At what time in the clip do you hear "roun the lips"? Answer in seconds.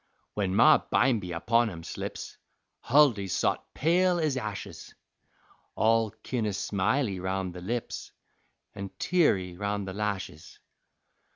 7.21-8.11